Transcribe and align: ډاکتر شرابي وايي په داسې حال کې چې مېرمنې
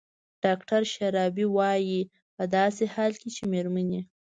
ډاکتر 0.43 0.81
شرابي 0.93 1.45
وايي 1.57 2.01
په 2.35 2.43
داسې 2.55 2.83
حال 2.93 3.11
کې 3.19 3.29
چې 3.35 3.43
مېرمنې 3.53 4.01